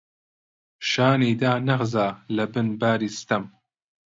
شانی 0.89 1.31
دانەخزا 1.41 2.07
لەبن 2.35 2.67
باری 2.79 3.09
ستەم، 3.19 3.43